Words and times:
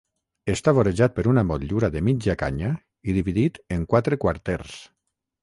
Està 0.51 0.71
vorejat 0.77 1.13
per 1.19 1.25
una 1.33 1.43
motllura 1.49 1.89
de 1.97 2.01
mitja 2.07 2.37
canya 2.43 2.73
i 3.11 3.17
dividit 3.19 3.61
en 3.79 3.87
quatre 3.93 4.21
quarters. 4.27 4.77